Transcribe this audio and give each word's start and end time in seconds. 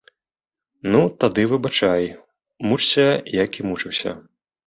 Ну, 0.93 1.01
тады 1.23 1.43
выбачай, 1.51 2.03
мучся, 2.71 3.05
як 3.43 3.51
і 3.61 3.69
мучыўся. 3.73 4.11